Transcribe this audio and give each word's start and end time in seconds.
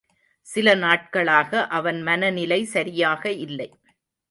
சில 0.47 0.73
நாட்களாக 0.75 1.67
அவன் 1.69 2.01
மனநிலை 2.01 2.65
சரியாக 2.65 3.31
இல்லை. 3.39 3.69